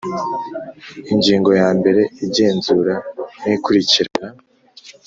[1.13, 2.95] Ingingo ya mbere Igenzura
[3.43, 4.41] n ikurikirana